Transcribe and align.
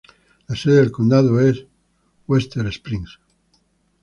La 0.47 0.55
sede 0.55 0.77
del 0.77 0.91
condado 0.91 1.39
es 1.39 1.63
Webster 2.25 2.65
Springs. 2.73 3.19